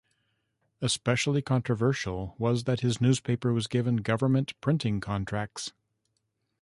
[0.81, 5.73] Especially controversial was that his newspaper was given government printing contracts.